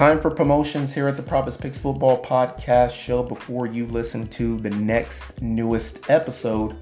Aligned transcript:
Time 0.00 0.18
for 0.18 0.30
promotions 0.30 0.94
here 0.94 1.08
at 1.08 1.18
the 1.18 1.22
Prophets 1.22 1.58
Picks 1.58 1.76
Football 1.76 2.22
Podcast 2.22 2.92
Show 2.92 3.22
before 3.22 3.66
you 3.66 3.84
listen 3.84 4.26
to 4.28 4.56
the 4.56 4.70
next 4.70 5.42
newest 5.42 6.08
episode. 6.08 6.74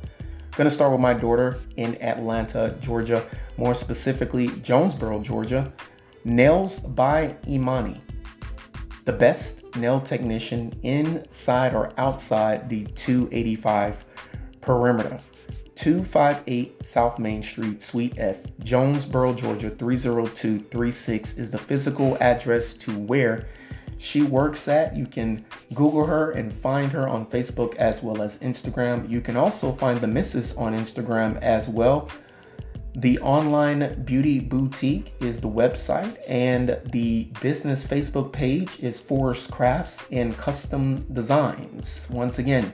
Gonna 0.52 0.70
start 0.70 0.92
with 0.92 1.00
my 1.00 1.14
daughter 1.14 1.58
in 1.78 2.00
Atlanta, 2.00 2.76
Georgia, 2.80 3.26
more 3.56 3.74
specifically 3.74 4.52
Jonesboro, 4.62 5.18
Georgia. 5.20 5.72
Nails 6.24 6.78
by 6.78 7.34
Imani, 7.48 8.00
the 9.04 9.12
best 9.12 9.64
nail 9.74 10.00
technician 10.00 10.78
inside 10.84 11.74
or 11.74 11.92
outside 11.98 12.68
the 12.68 12.84
285 12.84 14.04
perimeter. 14.60 15.18
258 15.78 16.84
South 16.84 17.20
Main 17.20 17.40
Street, 17.40 17.80
Suite 17.80 18.14
F, 18.18 18.38
Jonesboro, 18.64 19.32
Georgia 19.32 19.70
30236 19.70 21.38
is 21.38 21.52
the 21.52 21.58
physical 21.58 22.18
address 22.20 22.74
to 22.74 22.90
where 22.98 23.46
she 23.98 24.22
works 24.22 24.66
at. 24.66 24.96
You 24.96 25.06
can 25.06 25.44
Google 25.74 26.04
her 26.04 26.32
and 26.32 26.52
find 26.52 26.90
her 26.90 27.08
on 27.08 27.26
Facebook 27.26 27.76
as 27.76 28.02
well 28.02 28.20
as 28.22 28.38
Instagram. 28.38 29.08
You 29.08 29.20
can 29.20 29.36
also 29.36 29.70
find 29.70 30.00
the 30.00 30.08
missus 30.08 30.56
on 30.56 30.74
Instagram 30.74 31.40
as 31.42 31.68
well. 31.68 32.08
The 32.96 33.20
online 33.20 34.02
beauty 34.02 34.40
boutique 34.40 35.14
is 35.20 35.38
the 35.38 35.48
website, 35.48 36.18
and 36.26 36.80
the 36.86 37.30
business 37.40 37.84
Facebook 37.84 38.32
page 38.32 38.80
is 38.80 38.98
Forest 38.98 39.52
Crafts 39.52 40.08
and 40.10 40.36
Custom 40.36 41.06
Designs. 41.12 42.08
Once 42.10 42.40
again, 42.40 42.72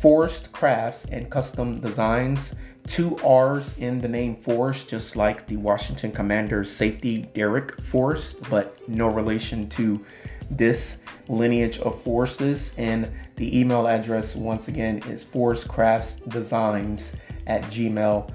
Forest 0.00 0.52
Crafts 0.52 1.04
and 1.06 1.28
Custom 1.28 1.78
Designs. 1.78 2.54
Two 2.86 3.18
R's 3.18 3.76
in 3.78 4.00
the 4.00 4.08
name 4.08 4.34
Forest, 4.36 4.88
just 4.88 5.14
like 5.14 5.46
the 5.46 5.56
Washington 5.56 6.10
Commanders 6.10 6.72
safety 6.72 7.28
Darrick 7.34 7.78
Forrest, 7.82 8.48
but 8.48 8.88
no 8.88 9.08
relation 9.08 9.68
to 9.68 10.02
this 10.50 11.02
lineage 11.28 11.78
of 11.80 12.00
forces. 12.02 12.72
And 12.78 13.12
the 13.36 13.60
email 13.60 13.86
address, 13.86 14.34
once 14.34 14.68
again, 14.68 15.02
is 15.06 15.22
forestcraftsdesigns 15.22 17.16
at 17.46 17.62
gmail.com. 17.64 18.30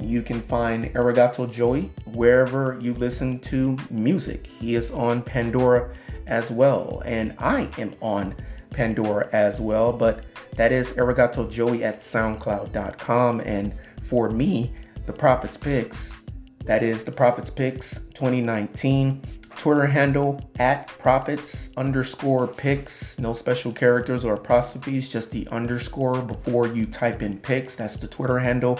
You 0.00 0.22
can 0.22 0.40
find 0.40 0.94
Arigato 0.94 1.52
Joey 1.52 1.90
wherever 2.06 2.78
you 2.80 2.94
listen 2.94 3.40
to 3.40 3.76
music. 3.90 4.46
He 4.46 4.76
is 4.76 4.92
on 4.92 5.20
Pandora 5.20 5.92
as 6.28 6.52
well, 6.52 7.02
and 7.04 7.34
I 7.38 7.68
am 7.78 7.94
on 8.00 8.36
Pandora 8.70 9.28
as 9.32 9.60
well. 9.60 9.92
But 9.92 10.24
that 10.56 10.72
is 10.72 10.94
Arigato 10.94 11.50
Joey 11.50 11.84
at 11.84 12.00
SoundCloud.com. 12.00 13.40
And 13.40 13.74
for 14.02 14.30
me, 14.30 14.72
the 15.06 15.12
Prophets 15.12 15.56
Picks, 15.56 16.16
that 16.64 16.82
is 16.82 17.04
the 17.04 17.12
Prophets 17.12 17.50
Picks 17.50 18.00
2019. 18.14 19.22
Twitter 19.58 19.86
handle 19.86 20.40
at 20.60 20.86
Prophets 20.86 21.70
underscore 21.76 22.46
picks. 22.46 23.18
No 23.18 23.32
special 23.32 23.72
characters 23.72 24.24
or 24.24 24.34
apostrophes, 24.34 25.10
just 25.10 25.32
the 25.32 25.48
underscore 25.48 26.22
before 26.22 26.68
you 26.68 26.86
type 26.86 27.22
in 27.22 27.38
picks. 27.38 27.74
That's 27.74 27.96
the 27.96 28.06
Twitter 28.06 28.38
handle. 28.38 28.78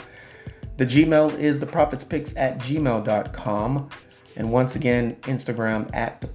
The 0.76 0.86
Gmail 0.86 1.36
is 1.36 1.58
the 1.58 1.66
Prophets 1.66 2.04
Picks 2.04 2.36
at 2.36 2.58
gmail.com. 2.58 3.90
And 4.36 4.52
once 4.52 4.76
again, 4.76 5.16
Instagram 5.22 5.90
at 5.92 6.20
the 6.20 6.28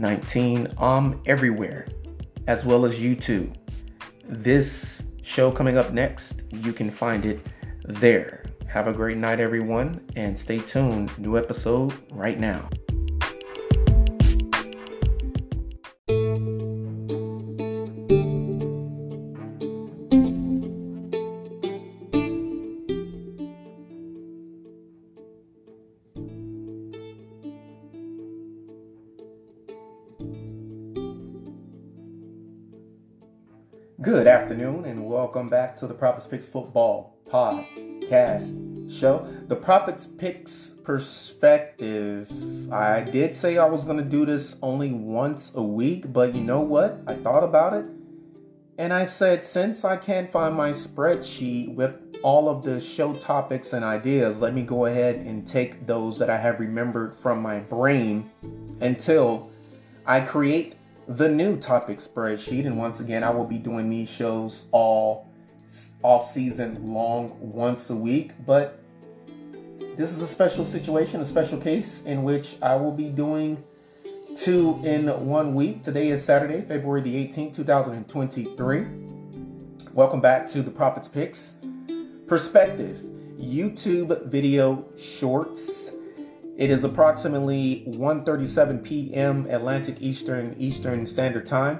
Prophets 0.00 0.32
Picks 0.32 0.32
2019. 0.32 0.68
I'm 0.78 0.82
um, 0.82 1.22
everywhere 1.26 1.86
as 2.46 2.64
well 2.64 2.84
as 2.84 2.98
YouTube. 2.98 3.54
This 4.24 5.02
show 5.22 5.50
coming 5.50 5.76
up 5.76 5.92
next, 5.92 6.42
you 6.52 6.72
can 6.72 6.90
find 6.90 7.24
it 7.24 7.40
there. 7.84 8.44
Have 8.66 8.86
a 8.86 8.92
great 8.92 9.16
night, 9.16 9.40
everyone, 9.40 10.00
and 10.16 10.38
stay 10.38 10.58
tuned. 10.58 11.16
New 11.18 11.36
episode 11.38 11.94
right 12.12 12.38
now. 12.38 12.68
Good 34.00 34.28
afternoon, 34.28 34.84
and 34.84 35.08
welcome 35.08 35.48
back 35.48 35.74
to 35.78 35.88
the 35.88 35.92
Prophets 35.92 36.28
Picks 36.28 36.46
Football 36.46 37.16
Podcast 37.28 38.54
Show. 38.88 39.26
The 39.48 39.56
Prophets 39.56 40.06
Picks 40.06 40.76
Perspective. 40.84 42.30
I 42.72 43.00
did 43.00 43.34
say 43.34 43.58
I 43.58 43.64
was 43.64 43.84
going 43.84 43.96
to 43.96 44.04
do 44.04 44.24
this 44.24 44.56
only 44.62 44.92
once 44.92 45.50
a 45.56 45.62
week, 45.64 46.12
but 46.12 46.32
you 46.32 46.42
know 46.42 46.60
what? 46.60 47.00
I 47.08 47.14
thought 47.14 47.42
about 47.42 47.74
it, 47.74 47.86
and 48.78 48.92
I 48.92 49.04
said, 49.04 49.44
since 49.44 49.84
I 49.84 49.96
can't 49.96 50.30
find 50.30 50.54
my 50.54 50.70
spreadsheet 50.70 51.74
with 51.74 51.98
all 52.22 52.48
of 52.48 52.62
the 52.62 52.78
show 52.78 53.14
topics 53.14 53.72
and 53.72 53.84
ideas, 53.84 54.40
let 54.40 54.54
me 54.54 54.62
go 54.62 54.86
ahead 54.86 55.16
and 55.16 55.44
take 55.44 55.88
those 55.88 56.20
that 56.20 56.30
I 56.30 56.38
have 56.38 56.60
remembered 56.60 57.16
from 57.16 57.42
my 57.42 57.58
brain 57.58 58.30
until 58.80 59.50
I 60.06 60.20
create 60.20 60.76
the 61.08 61.28
new 61.28 61.56
topic 61.56 61.98
spreadsheet. 61.98 62.66
And 62.66 62.78
once 62.78 63.00
again, 63.00 63.24
I 63.24 63.30
will 63.30 63.46
be 63.46 63.58
doing 63.58 63.88
these 63.88 64.10
shows 64.10 64.66
all 64.70 65.26
off 66.02 66.26
season 66.26 66.92
long 66.92 67.36
once 67.40 67.90
a 67.90 67.96
week. 67.96 68.32
But 68.46 68.82
this 69.96 70.12
is 70.12 70.20
a 70.20 70.26
special 70.26 70.64
situation, 70.64 71.20
a 71.20 71.24
special 71.24 71.58
case 71.58 72.02
in 72.02 72.22
which 72.22 72.56
I 72.62 72.76
will 72.76 72.92
be 72.92 73.08
doing 73.08 73.64
two 74.36 74.80
in 74.84 75.08
one 75.26 75.54
week. 75.54 75.82
Today 75.82 76.10
is 76.10 76.22
Saturday, 76.22 76.60
February 76.60 77.00
the 77.00 77.26
18th, 77.26 77.54
2023. 77.54 78.86
Welcome 79.94 80.20
back 80.20 80.46
to 80.48 80.62
the 80.62 80.70
Prophets 80.70 81.08
Picks 81.08 81.54
Perspective 82.26 82.98
YouTube 83.40 84.26
video 84.26 84.84
shorts. 84.96 85.92
It 86.58 86.70
is 86.70 86.82
approximately 86.82 87.84
1:37 87.86 88.82
p.m. 88.82 89.46
Atlantic 89.48 89.98
Eastern 90.00 90.56
Eastern 90.58 91.06
Standard 91.06 91.46
Time. 91.46 91.78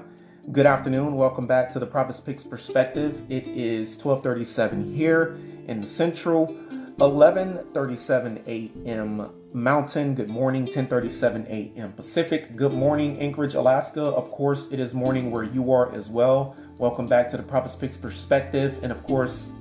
Good 0.53 0.65
afternoon. 0.65 1.15
Welcome 1.15 1.47
back 1.47 1.69
to 1.71 1.79
the 1.79 1.85
Prophets 1.85 2.21
Picks 2.21 2.45
Perspective. 2.45 3.29
It 3.29 3.45
is 3.45 3.97
12:37 3.97 4.95
here 4.95 5.37
in 5.67 5.81
the 5.81 5.85
Central, 5.87 6.55
11:37 6.97 8.47
a.m. 8.47 9.29
Mountain. 9.51 10.15
Good 10.15 10.29
morning. 10.29 10.65
10:37 10.65 11.49
a.m. 11.49 11.91
Pacific. 11.91 12.55
Good 12.55 12.71
morning, 12.71 13.19
Anchorage, 13.19 13.55
Alaska. 13.55 14.03
Of 14.03 14.31
course, 14.31 14.69
it 14.71 14.79
is 14.79 14.93
morning 14.93 15.29
where 15.29 15.43
you 15.43 15.73
are 15.73 15.93
as 15.93 16.09
well. 16.09 16.55
Welcome 16.77 17.07
back 17.07 17.29
to 17.31 17.35
the 17.35 17.43
Prophets 17.43 17.75
Picks 17.75 17.97
Perspective, 17.97 18.79
and 18.81 18.93
of 18.93 19.03
course, 19.03 19.51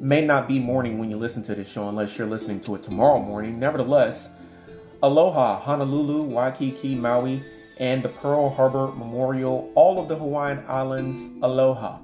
may 0.00 0.26
not 0.26 0.48
be 0.48 0.58
morning 0.58 0.98
when 0.98 1.08
you 1.08 1.16
listen 1.16 1.44
to 1.44 1.54
this 1.54 1.70
show 1.70 1.88
unless 1.88 2.18
you're 2.18 2.26
listening 2.26 2.58
to 2.58 2.74
it 2.74 2.82
tomorrow 2.82 3.20
morning. 3.20 3.60
Nevertheless. 3.60 4.32
Aloha, 5.02 5.60
Honolulu, 5.60 6.22
Waikiki, 6.24 6.94
Maui, 6.94 7.42
and 7.78 8.02
the 8.02 8.08
Pearl 8.08 8.50
Harbor 8.50 8.88
Memorial, 8.88 9.70
all 9.76 10.00
of 10.00 10.08
the 10.08 10.16
Hawaiian 10.16 10.64
Islands, 10.66 11.30
aloha. 11.42 11.98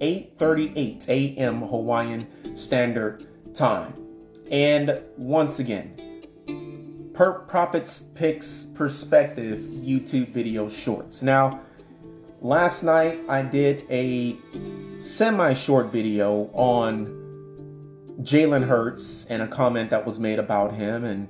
8:38 0.00 1.08
a.m. 1.08 1.62
Hawaiian 1.62 2.26
Standard 2.56 3.26
Time. 3.54 3.94
And 4.50 5.00
once 5.16 5.60
again, 5.60 5.94
per 7.14 7.32
Prophets 7.32 8.02
Picks 8.14 8.66
Perspective 8.74 9.60
YouTube 9.60 10.30
video 10.30 10.68
shorts. 10.68 11.22
Now, 11.22 11.60
last 12.40 12.82
night 12.82 13.20
I 13.28 13.42
did 13.42 13.84
a 13.88 14.36
semi-short 15.00 15.92
video 15.92 16.50
on 16.52 17.06
Jalen 18.20 18.66
Hurts 18.66 19.26
and 19.26 19.42
a 19.42 19.46
comment 19.46 19.90
that 19.90 20.04
was 20.04 20.18
made 20.18 20.40
about 20.40 20.74
him 20.74 21.04
and 21.04 21.28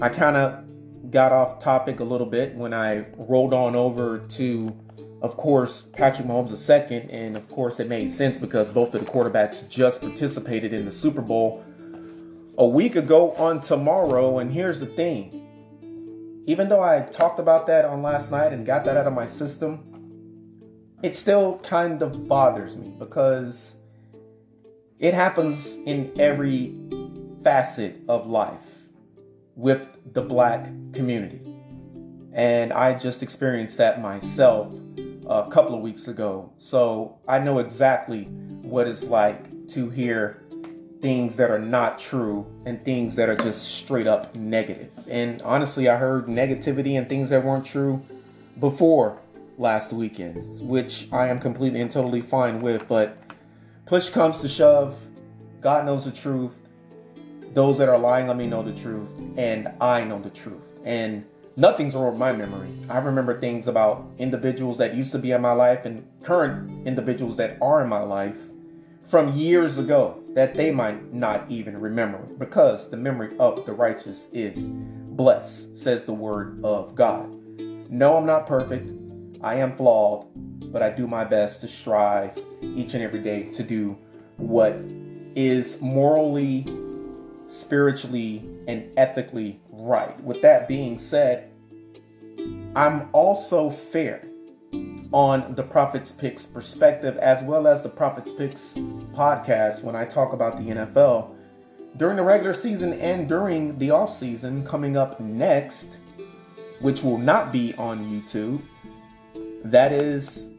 I 0.00 0.08
kind 0.08 0.36
of 0.36 1.10
got 1.10 1.30
off 1.30 1.60
topic 1.60 2.00
a 2.00 2.04
little 2.04 2.26
bit 2.26 2.54
when 2.56 2.74
I 2.74 3.06
rolled 3.16 3.54
on 3.54 3.76
over 3.76 4.18
to, 4.18 4.76
of 5.22 5.36
course, 5.36 5.82
Patrick 5.82 6.26
Mahomes 6.26 6.54
second, 6.56 7.10
and 7.10 7.36
of 7.36 7.48
course 7.48 7.78
it 7.78 7.88
made 7.88 8.10
sense 8.10 8.36
because 8.36 8.68
both 8.68 8.94
of 8.94 9.04
the 9.04 9.10
quarterbacks 9.10 9.68
just 9.68 10.00
participated 10.00 10.72
in 10.72 10.84
the 10.84 10.90
Super 10.90 11.20
Bowl 11.20 11.64
a 12.58 12.66
week 12.66 12.96
ago 12.96 13.32
on 13.32 13.60
tomorrow. 13.60 14.38
And 14.40 14.52
here's 14.52 14.80
the 14.80 14.86
thing: 14.86 16.42
even 16.46 16.68
though 16.68 16.82
I 16.82 17.02
talked 17.02 17.38
about 17.38 17.66
that 17.66 17.84
on 17.84 18.02
last 18.02 18.32
night 18.32 18.52
and 18.52 18.66
got 18.66 18.84
that 18.86 18.96
out 18.96 19.06
of 19.06 19.12
my 19.12 19.26
system, 19.26 20.90
it 21.04 21.14
still 21.14 21.58
kind 21.58 22.02
of 22.02 22.26
bothers 22.26 22.76
me 22.76 22.92
because 22.98 23.76
it 24.98 25.14
happens 25.14 25.76
in 25.86 26.12
every 26.18 26.74
facet 27.44 28.00
of 28.08 28.26
life 28.26 28.73
with 29.56 29.98
the 30.12 30.22
black 30.22 30.64
community. 30.92 31.40
And 32.32 32.72
I 32.72 32.94
just 32.94 33.22
experienced 33.22 33.78
that 33.78 34.00
myself 34.00 34.72
a 35.28 35.48
couple 35.50 35.74
of 35.74 35.80
weeks 35.80 36.08
ago. 36.08 36.52
So 36.58 37.18
I 37.28 37.38
know 37.38 37.58
exactly 37.58 38.24
what 38.62 38.88
it's 38.88 39.04
like 39.04 39.68
to 39.68 39.88
hear 39.90 40.42
things 41.00 41.36
that 41.36 41.50
are 41.50 41.58
not 41.58 41.98
true 41.98 42.46
and 42.64 42.82
things 42.84 43.14
that 43.16 43.28
are 43.28 43.36
just 43.36 43.76
straight 43.76 44.06
up 44.06 44.34
negative. 44.34 44.90
And 45.08 45.42
honestly, 45.42 45.88
I 45.88 45.96
heard 45.96 46.26
negativity 46.26 46.98
and 46.98 47.08
things 47.08 47.30
that 47.30 47.44
weren't 47.44 47.64
true 47.64 48.02
before 48.58 49.18
last 49.58 49.92
weekend, 49.92 50.42
which 50.60 51.08
I 51.12 51.28
am 51.28 51.38
completely 51.38 51.80
and 51.80 51.92
totally 51.92 52.22
fine 52.22 52.58
with. 52.58 52.88
But 52.88 53.18
push 53.86 54.08
comes 54.08 54.40
to 54.40 54.48
shove, 54.48 54.98
God 55.60 55.86
knows 55.86 56.04
the 56.04 56.10
truth. 56.10 56.56
Those 57.54 57.78
that 57.78 57.88
are 57.88 57.98
lying 57.98 58.28
on 58.28 58.36
me 58.36 58.48
know 58.48 58.64
the 58.64 58.72
truth, 58.72 59.08
and 59.36 59.68
I 59.80 60.02
know 60.02 60.20
the 60.20 60.30
truth. 60.30 60.60
And 60.84 61.24
nothing's 61.56 61.94
wrong 61.94 62.06
with 62.06 62.16
my 62.16 62.32
memory. 62.32 62.68
I 62.88 62.98
remember 62.98 63.38
things 63.38 63.68
about 63.68 64.04
individuals 64.18 64.78
that 64.78 64.94
used 64.94 65.12
to 65.12 65.18
be 65.18 65.30
in 65.30 65.40
my 65.40 65.52
life 65.52 65.84
and 65.84 66.04
current 66.24 66.86
individuals 66.86 67.36
that 67.36 67.56
are 67.62 67.82
in 67.82 67.88
my 67.88 68.00
life 68.00 68.38
from 69.04 69.36
years 69.36 69.78
ago 69.78 70.20
that 70.30 70.56
they 70.56 70.72
might 70.72 71.14
not 71.14 71.48
even 71.48 71.80
remember 71.80 72.18
because 72.38 72.90
the 72.90 72.96
memory 72.96 73.36
of 73.38 73.64
the 73.66 73.72
righteous 73.72 74.26
is 74.32 74.66
blessed, 74.66 75.78
says 75.78 76.04
the 76.04 76.12
word 76.12 76.58
of 76.64 76.96
God. 76.96 77.30
No, 77.88 78.16
I'm 78.16 78.26
not 78.26 78.48
perfect. 78.48 78.90
I 79.42 79.56
am 79.56 79.76
flawed, 79.76 80.26
but 80.72 80.82
I 80.82 80.90
do 80.90 81.06
my 81.06 81.22
best 81.22 81.60
to 81.60 81.68
strive 81.68 82.36
each 82.62 82.94
and 82.94 83.02
every 83.04 83.20
day 83.20 83.44
to 83.52 83.62
do 83.62 83.96
what 84.38 84.74
is 85.36 85.80
morally, 85.80 86.66
spiritually, 87.46 88.48
and 88.66 88.90
ethically 88.96 89.60
right. 89.70 90.18
With 90.22 90.42
that 90.42 90.68
being 90.68 90.98
said, 90.98 91.50
I'm 92.74 93.08
also 93.12 93.70
fair 93.70 94.22
on 95.12 95.54
the 95.54 95.62
Prophets 95.62 96.10
Picks 96.10 96.44
perspective 96.44 97.16
as 97.18 97.42
well 97.44 97.68
as 97.68 97.82
the 97.82 97.88
Prophets 97.88 98.32
Picks 98.32 98.74
podcast 99.14 99.82
when 99.82 99.94
I 99.94 100.04
talk 100.04 100.32
about 100.32 100.56
the 100.56 100.64
NFL 100.64 101.34
during 101.96 102.16
the 102.16 102.22
regular 102.22 102.52
season 102.52 102.94
and 102.94 103.28
during 103.28 103.78
the 103.78 103.92
off 103.92 104.12
season 104.12 104.66
coming 104.66 104.96
up 104.96 105.20
next, 105.20 105.98
which 106.80 107.04
will 107.04 107.18
not 107.18 107.52
be 107.52 107.74
on 107.74 108.00
YouTube. 108.10 108.60
That 109.64 109.92
is 109.92 110.50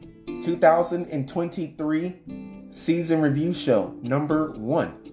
2023 0.42 2.22
season 2.70 3.22
review 3.22 3.54
show 3.54 3.94
number 4.02 4.52
one. 4.52 5.05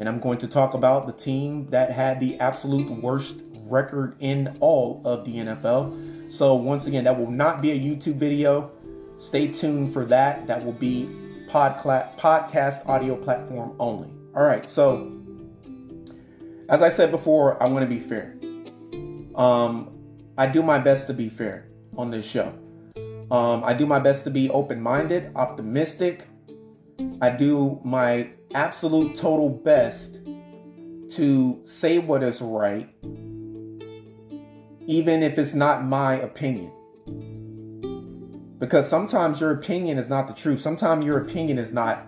And 0.00 0.08
I'm 0.08 0.18
going 0.18 0.38
to 0.38 0.48
talk 0.48 0.72
about 0.74 1.06
the 1.06 1.12
team 1.12 1.68
that 1.70 1.92
had 1.92 2.18
the 2.18 2.40
absolute 2.40 2.90
worst 2.90 3.42
record 3.66 4.16
in 4.18 4.56
all 4.60 5.02
of 5.04 5.24
the 5.24 5.36
NFL. 5.36 6.32
So, 6.32 6.54
once 6.54 6.86
again, 6.86 7.04
that 7.04 7.18
will 7.18 7.30
not 7.30 7.60
be 7.60 7.72
a 7.72 7.78
YouTube 7.78 8.14
video. 8.14 8.70
Stay 9.18 9.48
tuned 9.48 9.92
for 9.92 10.06
that. 10.06 10.46
That 10.46 10.64
will 10.64 10.72
be 10.72 11.08
podcast 11.48 12.18
podcast 12.18 12.88
audio 12.88 13.14
platform 13.14 13.76
only. 13.78 14.08
All 14.34 14.42
right. 14.42 14.68
So, 14.68 15.12
as 16.70 16.82
I 16.82 16.88
said 16.88 17.10
before, 17.10 17.62
I 17.62 17.66
want 17.66 17.82
to 17.82 17.88
be 17.88 17.98
fair. 17.98 18.36
Um, 19.34 19.90
I 20.38 20.46
do 20.46 20.62
my 20.62 20.78
best 20.78 21.08
to 21.08 21.12
be 21.12 21.28
fair 21.28 21.68
on 21.98 22.10
this 22.10 22.26
show. 22.26 22.54
Um, 23.30 23.62
I 23.64 23.74
do 23.74 23.84
my 23.84 23.98
best 23.98 24.24
to 24.24 24.30
be 24.30 24.48
open 24.50 24.80
minded, 24.80 25.30
optimistic. 25.36 26.26
I 27.20 27.30
do 27.30 27.80
my 27.84 28.30
absolute 28.54 29.14
total 29.14 29.48
best 29.48 30.18
to 31.10 31.60
say 31.64 31.98
what 31.98 32.22
is 32.22 32.40
right, 32.40 32.88
even 34.86 35.22
if 35.22 35.38
it's 35.38 35.54
not 35.54 35.84
my 35.84 36.14
opinion. 36.14 36.72
Because 38.58 38.88
sometimes 38.88 39.40
your 39.40 39.52
opinion 39.52 39.98
is 39.98 40.08
not 40.08 40.28
the 40.28 40.34
truth. 40.34 40.60
Sometimes 40.60 41.04
your 41.04 41.18
opinion 41.18 41.58
is 41.58 41.72
not 41.72 42.06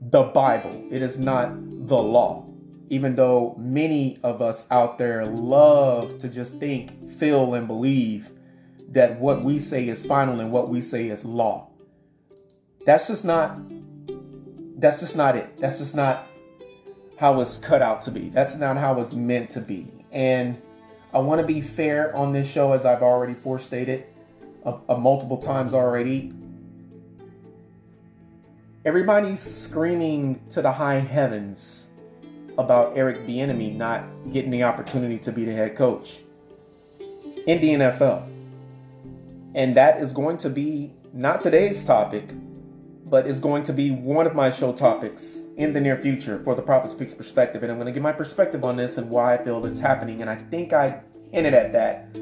the 0.00 0.22
Bible, 0.22 0.86
it 0.90 1.02
is 1.02 1.18
not 1.18 1.52
the 1.86 1.96
law. 1.96 2.44
Even 2.90 3.16
though 3.16 3.54
many 3.58 4.18
of 4.22 4.40
us 4.40 4.66
out 4.70 4.96
there 4.98 5.26
love 5.26 6.18
to 6.18 6.28
just 6.28 6.58
think, 6.58 7.10
feel, 7.10 7.54
and 7.54 7.66
believe 7.66 8.30
that 8.88 9.18
what 9.20 9.42
we 9.42 9.58
say 9.58 9.88
is 9.88 10.06
final 10.06 10.40
and 10.40 10.50
what 10.50 10.68
we 10.68 10.80
say 10.80 11.08
is 11.08 11.24
law. 11.24 11.68
That's 12.86 13.08
just 13.08 13.24
not 13.24 13.58
that's 14.78 15.00
just 15.00 15.16
not 15.16 15.36
it. 15.36 15.58
That's 15.60 15.78
just 15.78 15.94
not 15.94 16.26
how 17.18 17.40
it's 17.40 17.58
cut 17.58 17.82
out 17.82 18.02
to 18.02 18.10
be. 18.10 18.30
That's 18.30 18.56
not 18.56 18.76
how 18.76 19.00
it's 19.00 19.12
meant 19.12 19.50
to 19.50 19.60
be. 19.60 19.88
And 20.12 20.56
I 21.12 21.18
want 21.18 21.40
to 21.40 21.46
be 21.46 21.60
fair 21.60 22.14
on 22.14 22.32
this 22.32 22.50
show, 22.50 22.72
as 22.72 22.86
I've 22.86 23.02
already 23.02 23.34
forestated 23.34 24.04
a, 24.64 24.96
multiple 24.96 25.38
times 25.38 25.74
already. 25.74 26.32
Everybody's 28.84 29.40
screaming 29.40 30.40
to 30.50 30.62
the 30.62 30.70
high 30.70 30.98
heavens 30.98 31.90
about 32.56 32.96
Eric 32.96 33.26
Bieniemy 33.26 33.74
not 33.74 34.04
getting 34.32 34.50
the 34.50 34.62
opportunity 34.62 35.18
to 35.18 35.32
be 35.32 35.44
the 35.44 35.52
head 35.52 35.76
coach 35.76 36.22
in 37.46 37.60
the 37.60 37.70
NFL. 37.70 38.28
And 39.54 39.76
that 39.76 39.98
is 39.98 40.12
going 40.12 40.38
to 40.38 40.50
be 40.50 40.92
not 41.12 41.40
today's 41.40 41.84
topic, 41.84 42.30
but 43.10 43.26
is 43.26 43.40
going 43.40 43.62
to 43.64 43.72
be 43.72 43.90
one 43.90 44.26
of 44.26 44.34
my 44.34 44.50
show 44.50 44.72
topics 44.72 45.46
in 45.56 45.72
the 45.72 45.80
near 45.80 45.96
future 45.96 46.42
for 46.44 46.54
the 46.54 46.62
Prophets 46.62 46.94
Picks 46.94 47.14
perspective. 47.14 47.62
And 47.62 47.72
I'm 47.72 47.78
going 47.78 47.86
to 47.86 47.92
give 47.92 48.02
my 48.02 48.12
perspective 48.12 48.64
on 48.64 48.76
this 48.76 48.98
and 48.98 49.08
why 49.08 49.34
I 49.34 49.42
feel 49.42 49.64
it's 49.66 49.80
happening. 49.80 50.20
And 50.20 50.30
I 50.30 50.36
think 50.36 50.72
I 50.72 51.00
hinted 51.30 51.54
at 51.54 51.72
that 51.72 52.14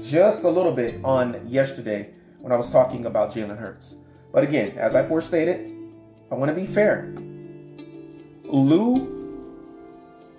just 0.00 0.44
a 0.44 0.48
little 0.48 0.72
bit 0.72 1.00
on 1.04 1.46
yesterday 1.48 2.14
when 2.40 2.52
I 2.52 2.56
was 2.56 2.70
talking 2.70 3.06
about 3.06 3.32
Jalen 3.32 3.58
Hurts. 3.58 3.96
But 4.32 4.44
again, 4.44 4.78
as 4.78 4.94
I 4.94 5.06
forestated, 5.06 5.76
I 6.30 6.34
want 6.36 6.48
to 6.50 6.54
be 6.54 6.66
fair. 6.66 7.12
Lou 8.44 9.18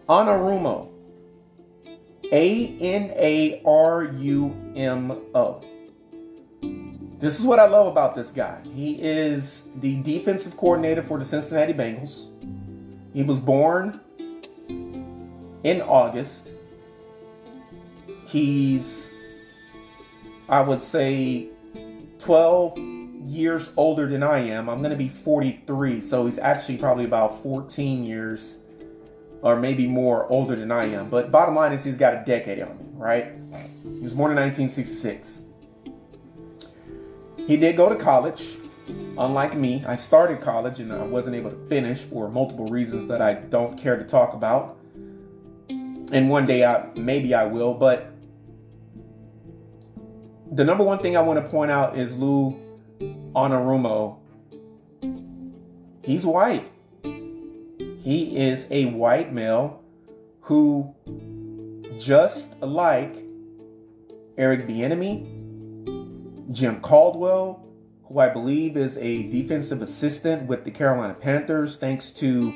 Anarumo, 0.08 0.90
A 2.32 2.78
N 2.80 3.12
A 3.16 3.62
R 3.66 4.04
U 4.04 4.74
M 4.76 5.12
O. 5.36 5.64
This 7.22 7.40
is 7.40 7.46
what 7.46 7.60
I 7.60 7.68
love 7.68 7.86
about 7.86 8.16
this 8.16 8.32
guy. 8.32 8.60
He 8.74 8.94
is 8.94 9.68
the 9.76 10.02
defensive 10.02 10.58
coordinator 10.58 11.04
for 11.04 11.20
the 11.20 11.26
Cincinnati 11.26 11.72
Bengals. 11.72 12.30
He 13.14 13.22
was 13.22 13.40
born 13.40 14.00
in 15.64 15.82
August. 15.82 16.52
He's, 18.26 19.12
I 20.50 20.62
would 20.62 20.82
say, 20.82 21.50
12 22.18 22.80
years 23.28 23.72
older 23.78 24.08
than 24.08 24.24
I 24.24 24.40
am. 24.40 24.68
I'm 24.68 24.80
going 24.80 24.90
to 24.90 24.98
be 24.98 25.08
43, 25.08 26.02
so 26.02 26.26
he's 26.26 26.40
actually 26.40 26.78
probably 26.78 27.06
about 27.06 27.44
14 27.44 28.04
years 28.04 28.62
or 29.44 29.58
maybe 29.58 29.88
more 29.88 30.28
older 30.28 30.56
than 30.56 30.72
I 30.72 30.86
am. 30.86 31.08
But 31.08 31.30
bottom 31.30 31.54
line 31.54 31.72
is 31.74 31.84
he's 31.84 31.98
got 31.98 32.16
a 32.16 32.24
decade 32.26 32.64
on 32.64 32.78
me, 32.80 32.86
right? 32.94 33.34
He 33.84 34.00
was 34.00 34.16
born 34.16 34.32
in 34.32 34.38
1966. 34.38 35.44
He 37.52 37.58
did 37.58 37.76
go 37.76 37.90
to 37.90 37.98
college. 37.98 38.56
Unlike 39.18 39.58
me, 39.58 39.84
I 39.86 39.98
started 39.98 40.40
college 40.40 40.80
and 40.80 40.94
I 40.94 41.04
wasn't 41.04 41.36
able 41.36 41.50
to 41.50 41.68
finish 41.68 41.98
for 41.98 42.32
multiple 42.32 42.68
reasons 42.68 43.10
that 43.10 43.22
I 43.22 43.34
don't 43.34 43.78
care 43.78 43.98
to 43.98 44.06
talk 44.06 44.34
about. 44.34 44.78
And 45.68 46.30
one 46.30 46.48
day 46.48 46.64
I 46.64 46.86
maybe 46.96 47.34
I 47.34 47.44
will, 47.44 47.74
but 47.74 48.10
the 50.50 50.64
number 50.64 50.86
one 50.86 51.00
thing 51.00 51.18
I 51.18 51.22
want 51.24 51.44
to 51.44 51.52
point 51.52 51.72
out 51.72 51.98
is 51.98 52.16
Lou 52.16 52.58
Anarumo. 53.36 54.20
He's 56.04 56.26
white. 56.26 56.72
He 57.04 58.38
is 58.38 58.66
a 58.72 58.86
white 58.86 59.34
male 59.34 59.84
who, 60.44 60.96
just 62.00 62.62
like 62.62 63.14
Eric 64.38 64.70
Bieniemy, 64.70 65.41
Jim 66.50 66.82
Caldwell, 66.82 67.66
who 68.06 68.20
I 68.20 68.30
believe 68.30 68.76
is 68.76 68.98
a 68.98 69.30
defensive 69.30 69.82
assistant 69.82 70.48
with 70.48 70.64
the 70.64 70.72
Carolina 70.72 71.14
Panthers, 71.14 71.78
thanks 71.78 72.12
to 72.12 72.54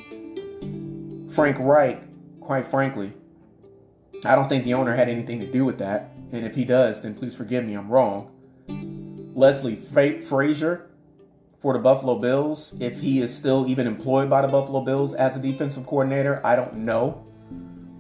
Frank 1.32 1.58
Reich, 1.60 2.02
quite 2.40 2.66
frankly. 2.66 3.14
I 4.26 4.36
don't 4.36 4.50
think 4.50 4.64
the 4.64 4.74
owner 4.74 4.96
had 4.96 5.10
anything 5.10 5.40
to 5.42 5.52
do 5.52 5.66
with 5.66 5.78
that. 5.80 6.12
And 6.32 6.46
if 6.46 6.56
he 6.56 6.66
does, 6.66 7.02
then 7.02 7.14
please 7.14 7.36
forgive 7.36 7.66
me, 7.66 7.76
I'm 7.76 7.90
wrong. 7.90 8.32
Leslie 9.36 9.76
Frazier 9.76 10.90
for 11.62 11.74
the 11.74 11.80
Buffalo 11.80 12.20
Bills. 12.20 12.76
If 12.80 13.02
he 13.02 13.22
is 13.22 13.36
still 13.36 13.68
even 13.68 13.88
employed 13.88 14.30
by 14.30 14.42
the 14.42 14.48
Buffalo 14.48 14.82
Bills 14.82 15.14
as 15.14 15.36
a 15.36 15.40
defensive 15.40 15.86
coordinator, 15.86 16.42
I 16.46 16.56
don't 16.56 16.76
know. 16.78 17.26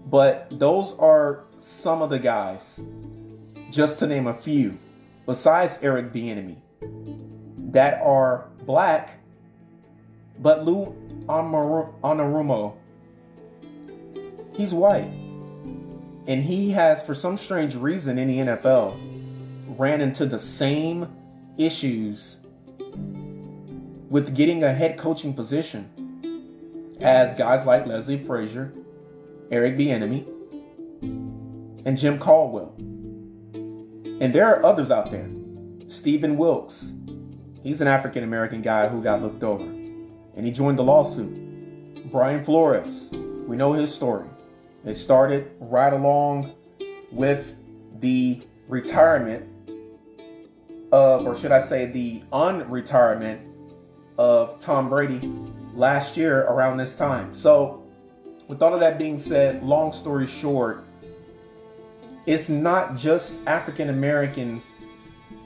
But 0.05 0.47
those 0.51 0.97
are 0.97 1.45
some 1.59 2.01
of 2.01 2.09
the 2.09 2.19
guys, 2.19 2.79
just 3.71 3.99
to 3.99 4.07
name 4.07 4.27
a 4.27 4.33
few, 4.33 4.77
besides 5.25 5.79
Eric 5.81 6.13
Bieniemy 6.13 6.57
that 7.71 8.01
are 8.01 8.47
black, 8.65 9.19
but 10.39 10.63
Lou 10.65 10.95
Anarumo, 11.27 12.75
he's 14.53 14.73
white. 14.73 15.11
And 16.27 16.43
he 16.43 16.71
has, 16.71 17.03
for 17.03 17.13
some 17.13 17.37
strange 17.37 17.75
reason 17.75 18.17
in 18.17 18.27
the 18.27 18.37
NFL, 18.39 18.97
ran 19.77 20.01
into 20.01 20.25
the 20.25 20.39
same 20.39 21.07
issues 21.57 22.39
with 24.09 24.35
getting 24.35 24.63
a 24.63 24.73
head 24.73 24.97
coaching 24.97 25.33
position 25.33 25.91
as 27.01 27.35
guys 27.35 27.65
like 27.65 27.85
Leslie 27.85 28.17
Frazier, 28.17 28.73
Eric 29.51 29.77
Bieniemy, 29.77 30.25
and 31.85 31.97
Jim 31.97 32.17
Caldwell. 32.17 32.73
And 34.21 34.33
there 34.33 34.47
are 34.47 34.65
others 34.65 34.91
out 34.91 35.11
there. 35.11 35.29
Stephen 35.87 36.37
Wilks. 36.37 36.93
He's 37.63 37.81
an 37.81 37.87
African 37.87 38.23
American 38.23 38.61
guy 38.61 38.87
who 38.87 39.01
got 39.01 39.21
looked 39.21 39.43
over. 39.43 39.63
And 39.63 40.45
he 40.45 40.51
joined 40.51 40.77
the 40.77 40.83
lawsuit. 40.83 42.11
Brian 42.11 42.43
Flores. 42.43 43.09
We 43.47 43.57
know 43.57 43.73
his 43.73 43.93
story. 43.93 44.27
It 44.85 44.95
started 44.95 45.51
right 45.59 45.91
along 45.91 46.53
with 47.11 47.55
the 47.99 48.41
retirement 48.67 49.47
of, 50.91 51.25
or 51.25 51.35
should 51.35 51.51
I 51.51 51.59
say, 51.59 51.87
the 51.87 52.23
unretirement 52.31 53.39
of 54.17 54.59
Tom 54.59 54.89
Brady 54.89 55.31
last 55.73 56.15
year 56.15 56.43
around 56.43 56.77
this 56.77 56.95
time. 56.95 57.33
So, 57.33 57.83
with 58.47 58.61
all 58.61 58.73
of 58.73 58.79
that 58.79 58.97
being 58.97 59.17
said, 59.17 59.63
long 59.63 59.91
story 59.91 60.27
short, 60.27 60.84
it's 62.25 62.49
not 62.49 62.95
just 62.95 63.39
African 63.45 63.89
American 63.89 64.61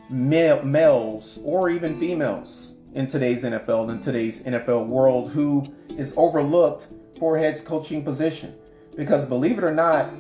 male, 0.10 0.64
males 0.64 1.40
or 1.44 1.70
even 1.70 2.00
females 2.00 2.74
in 2.94 3.08
today's 3.08 3.44
NFL, 3.44 3.90
in 3.92 4.02
today's 4.02 4.44
NFL 4.44 4.88
world, 4.88 5.32
who 5.32 5.74
is 5.90 6.14
overlooked 6.18 6.88
for 7.20 7.38
a 7.38 7.40
head 7.40 7.64
coaching 7.66 8.04
position. 8.04 8.56
Because 8.96 9.26
believe 9.26 9.58
it 9.58 9.64
or 9.64 9.74
not, 9.74 10.12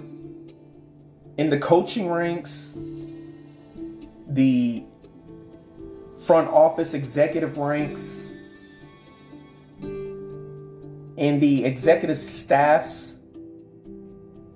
in 1.37 1.49
the 1.49 1.57
coaching 1.57 2.09
ranks, 2.09 2.75
the 4.27 4.83
front 6.25 6.49
office 6.49 6.93
executive 6.93 7.57
ranks, 7.57 8.31
in 9.81 11.39
the 11.39 11.65
executive 11.65 12.17
staffs 12.17 13.15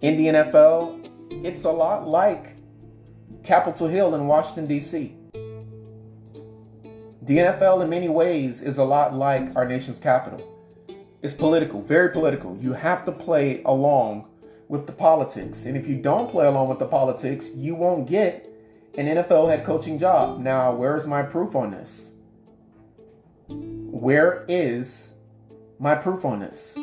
in 0.02 0.18
the 0.18 0.28
NFL, 0.28 1.03
it's 1.44 1.66
a 1.66 1.72
lot 1.72 2.08
like 2.08 2.56
Capitol 3.44 3.88
Hill 3.88 4.16
in 4.16 4.28
Washington, 4.28 4.68
D.C. 4.68 5.16
The 7.22 7.38
NFL, 7.38 7.82
in 7.82 7.90
many 7.90 8.10
ways, 8.10 8.62
is 8.62 8.78
a 8.78 8.84
lot 8.84 9.13
like 9.13 9.56
our 9.56 9.66
nation's 9.66 10.00
capital. 10.00 10.50
It's 11.22 11.34
political, 11.34 11.82
very 11.82 12.10
political. 12.10 12.58
You 12.62 12.74
have 12.74 13.06
to 13.06 13.12
play 13.12 13.63
along 13.63 14.28
with 14.68 14.88
the 14.88 14.92
politics. 14.92 15.66
And 15.66 15.78
if 15.78 15.88
you 15.88 15.96
don't 15.96 16.30
play 16.30 16.46
along 16.46 16.68
with 16.68 16.80
the 16.80 16.86
politics, 16.86 17.50
you 17.56 17.75
won't 17.75 18.08
get 18.10 18.50
an 18.98 19.06
NFL 19.06 19.50
head 19.50 19.63
coaching 19.63 19.98
job. 19.98 20.40
Now, 20.40 20.74
where's 20.74 21.08
my 21.08 21.24
proof 21.24 21.56
on 21.56 21.72
this? 21.72 22.12
Where 23.48 24.46
is 24.50 25.13
my 25.80 25.96
proof 25.96 26.25
on 26.25 26.40
this? 26.40 26.75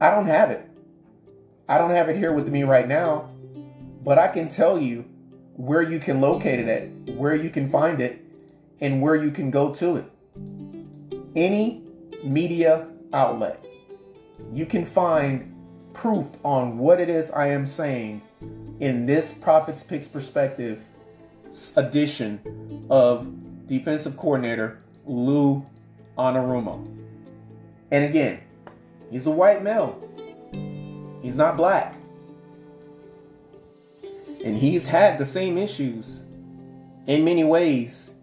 I 0.00 0.10
don't 0.10 0.26
have 0.26 0.50
it. 0.50 0.68
I 1.68 1.78
don't 1.78 1.90
have 1.90 2.08
it 2.08 2.16
here 2.16 2.32
with 2.32 2.48
me 2.48 2.62
right 2.62 2.86
now, 2.86 3.30
but 4.04 4.18
I 4.18 4.28
can 4.28 4.48
tell 4.48 4.78
you 4.78 5.04
where 5.54 5.82
you 5.82 5.98
can 5.98 6.20
locate 6.20 6.60
it 6.60 6.68
at, 6.68 7.16
where 7.16 7.34
you 7.34 7.50
can 7.50 7.68
find 7.68 8.00
it, 8.00 8.24
and 8.80 9.02
where 9.02 9.16
you 9.16 9.30
can 9.30 9.50
go 9.50 9.74
to 9.74 9.96
it. 9.96 10.04
Any 11.34 11.82
media 12.22 12.86
outlet, 13.12 13.64
you 14.52 14.64
can 14.64 14.84
find 14.84 15.54
proof 15.92 16.30
on 16.44 16.78
what 16.78 17.00
it 17.00 17.08
is 17.08 17.30
I 17.32 17.48
am 17.48 17.66
saying 17.66 18.22
in 18.78 19.06
this 19.06 19.32
Prophets 19.32 19.82
Picks 19.82 20.06
Perspective 20.06 20.84
edition 21.74 22.86
of 22.90 23.66
defensive 23.66 24.16
coordinator 24.16 24.82
Lou 25.04 25.66
Anarumo. 26.16 26.86
And 27.90 28.04
again, 28.04 28.40
he's 29.10 29.26
a 29.26 29.30
white 29.30 29.62
male. 29.62 30.05
He's 31.26 31.34
not 31.34 31.56
black. 31.56 31.96
And 34.44 34.56
he's 34.56 34.86
had 34.86 35.18
the 35.18 35.26
same 35.26 35.58
issues 35.58 36.22
in 37.08 37.24
many 37.24 37.42
ways 37.42 38.14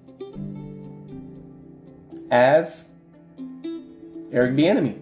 as 2.31 2.87
Eric 4.31 4.55
Bieniemy. 4.55 4.97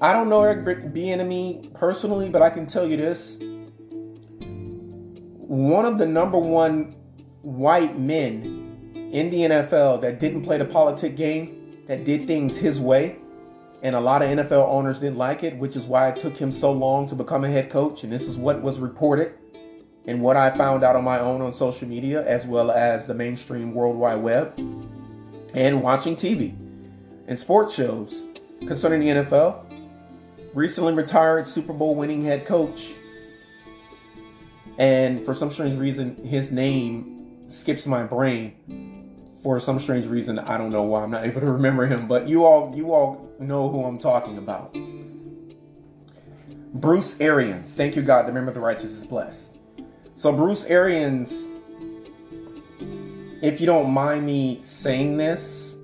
I 0.00 0.12
don't 0.12 0.28
know 0.28 0.42
Eric 0.42 0.64
Bieniemy 0.92 1.72
personally, 1.74 2.28
but 2.28 2.42
I 2.42 2.50
can 2.50 2.66
tell 2.66 2.84
you 2.84 2.96
this: 2.96 3.38
one 5.46 5.86
of 5.86 5.98
the 5.98 6.06
number 6.06 6.38
one 6.38 6.96
white 7.42 7.96
men 8.00 9.10
in 9.12 9.30
the 9.30 9.42
NFL 9.42 10.00
that 10.00 10.18
didn't 10.18 10.42
play 10.42 10.58
the 10.58 10.64
politic 10.64 11.14
game, 11.14 11.84
that 11.86 12.02
did 12.02 12.26
things 12.26 12.56
his 12.56 12.80
way, 12.80 13.18
and 13.82 13.94
a 13.94 14.00
lot 14.00 14.22
of 14.22 14.28
NFL 14.28 14.68
owners 14.68 15.00
didn't 15.00 15.18
like 15.18 15.44
it, 15.44 15.56
which 15.56 15.76
is 15.76 15.84
why 15.84 16.08
it 16.08 16.16
took 16.16 16.36
him 16.36 16.50
so 16.50 16.72
long 16.72 17.06
to 17.08 17.14
become 17.14 17.44
a 17.44 17.48
head 17.48 17.70
coach. 17.70 18.02
And 18.02 18.12
this 18.12 18.26
is 18.26 18.36
what 18.36 18.60
was 18.60 18.80
reported 18.80 19.34
and 20.06 20.20
what 20.20 20.36
I 20.36 20.56
found 20.56 20.82
out 20.82 20.96
on 20.96 21.04
my 21.04 21.20
own 21.20 21.42
on 21.42 21.52
social 21.52 21.86
media, 21.86 22.26
as 22.26 22.46
well 22.46 22.70
as 22.70 23.06
the 23.06 23.14
mainstream 23.14 23.74
World 23.74 23.96
Wide 23.96 24.16
Web, 24.16 24.58
and 25.54 25.82
watching 25.82 26.16
TV 26.16 26.56
and 27.28 27.38
sports 27.38 27.74
shows 27.74 28.24
concerning 28.66 29.00
the 29.00 29.22
NFL. 29.22 29.64
Recently 30.54 30.94
retired 30.94 31.46
Super 31.46 31.72
Bowl 31.72 31.94
winning 31.94 32.24
head 32.24 32.46
coach. 32.46 32.94
And 34.78 35.24
for 35.24 35.34
some 35.34 35.50
strange 35.50 35.78
reason, 35.78 36.16
his 36.24 36.50
name 36.50 37.48
skips 37.48 37.86
my 37.86 38.02
brain 38.02 39.07
for 39.42 39.60
some 39.60 39.78
strange 39.78 40.06
reason 40.06 40.38
i 40.38 40.58
don't 40.58 40.70
know 40.70 40.82
why 40.82 41.02
i'm 41.02 41.10
not 41.10 41.24
able 41.24 41.40
to 41.40 41.46
remember 41.46 41.86
him 41.86 42.08
but 42.08 42.28
you 42.28 42.44
all 42.44 42.74
you 42.74 42.92
all 42.92 43.28
know 43.38 43.68
who 43.68 43.84
i'm 43.84 43.98
talking 43.98 44.36
about. 44.36 44.76
Bruce 46.74 47.20
arians. 47.20 47.74
Thank 47.74 47.96
you 47.96 48.02
god. 48.02 48.26
The 48.26 48.32
member 48.32 48.50
of 48.50 48.54
the 48.54 48.60
righteous 48.60 48.90
is 48.90 49.04
blessed. 49.04 49.56
So 50.14 50.32
bruce 50.32 50.64
arians 50.66 51.32
if 53.40 53.60
you 53.60 53.66
don't 53.66 53.90
mind 53.90 54.26
me 54.26 54.60
saying 54.62 55.16
this 55.16 55.76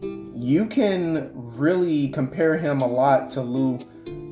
you 0.00 0.66
can 0.66 1.30
really 1.34 2.08
compare 2.08 2.56
him 2.56 2.80
a 2.80 2.86
lot 2.86 3.30
to 3.30 3.42
lou 3.42 3.78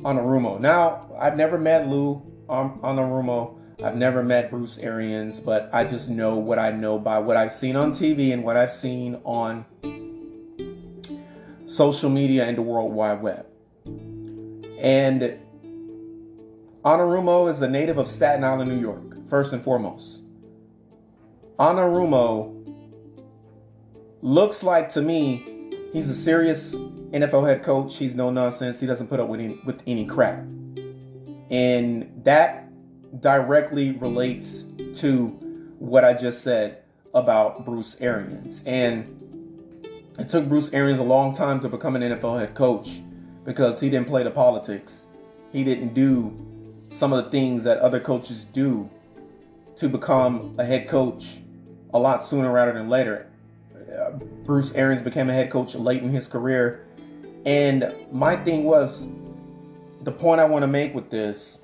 anarumo. 0.03 0.59
Now 0.59 1.09
i've 1.19 1.37
never 1.37 1.57
met 1.57 1.87
lou 1.87 2.21
um, 2.49 2.79
anarumo 2.83 3.57
I've 3.83 3.95
never 3.95 4.23
met 4.23 4.49
Bruce 4.49 4.77
Arians, 4.77 5.39
but 5.39 5.69
I 5.73 5.83
just 5.83 6.09
know 6.09 6.35
what 6.35 6.59
I 6.59 6.71
know 6.71 6.97
by 6.97 7.19
what 7.19 7.35
I've 7.35 7.51
seen 7.51 7.75
on 7.75 7.91
TV 7.91 8.31
and 8.31 8.43
what 8.43 8.55
I've 8.55 8.71
seen 8.71 9.19
on 9.23 9.65
social 11.65 12.09
media 12.09 12.45
and 12.45 12.57
the 12.57 12.61
World 12.61 12.93
Wide 12.93 13.21
Web. 13.21 13.45
And 14.79 15.39
Anarumo 16.83 17.49
is 17.49 17.61
a 17.61 17.67
native 17.67 17.97
of 17.97 18.09
Staten 18.09 18.43
Island, 18.43 18.69
New 18.69 18.79
York, 18.79 19.29
first 19.29 19.51
and 19.51 19.63
foremost. 19.63 20.21
Anarumo 21.59 22.53
looks 24.21 24.63
like 24.63 24.89
to 24.89 25.01
me 25.01 25.71
he's 25.91 26.09
a 26.09 26.15
serious 26.15 26.75
NFL 26.75 27.47
head 27.47 27.63
coach. 27.63 27.97
He's 27.97 28.15
no 28.15 28.29
nonsense. 28.29 28.79
He 28.79 28.87
doesn't 28.87 29.07
put 29.07 29.19
up 29.19 29.27
with 29.27 29.39
any, 29.39 29.59
with 29.65 29.81
any 29.87 30.05
crap. 30.05 30.45
And 31.49 32.11
that 32.23 32.64
directly 33.19 33.91
relates 33.91 34.65
to 34.95 35.27
what 35.79 36.03
I 36.03 36.13
just 36.13 36.41
said 36.41 36.83
about 37.13 37.65
Bruce 37.65 37.97
Arians. 38.01 38.63
And 38.65 39.85
it 40.17 40.29
took 40.29 40.47
Bruce 40.47 40.71
Arians 40.73 40.99
a 40.99 41.03
long 41.03 41.35
time 41.35 41.59
to 41.61 41.69
become 41.69 41.95
an 41.95 42.01
NFL 42.01 42.39
head 42.39 42.55
coach 42.55 43.01
because 43.43 43.79
he 43.79 43.89
didn't 43.89 44.07
play 44.07 44.23
the 44.23 44.31
politics. 44.31 45.05
He 45.51 45.63
didn't 45.63 45.93
do 45.93 46.35
some 46.91 47.13
of 47.13 47.25
the 47.25 47.31
things 47.31 47.63
that 47.65 47.79
other 47.79 47.99
coaches 47.99 48.45
do 48.45 48.89
to 49.77 49.89
become 49.89 50.55
a 50.57 50.65
head 50.65 50.87
coach 50.87 51.39
a 51.93 51.99
lot 51.99 52.23
sooner 52.23 52.51
rather 52.51 52.73
than 52.73 52.89
later. 52.89 53.27
Uh, 53.75 54.11
Bruce 54.45 54.73
Arians 54.73 55.01
became 55.01 55.29
a 55.29 55.33
head 55.33 55.49
coach 55.49 55.75
late 55.75 56.01
in 56.01 56.09
his 56.09 56.27
career. 56.27 56.85
And 57.45 57.93
my 58.11 58.35
thing 58.35 58.63
was 58.63 59.07
the 60.01 60.11
point 60.11 60.41
I 60.41 60.45
want 60.45 60.63
to 60.63 60.67
make 60.67 60.93
with 60.93 61.09
this 61.09 61.59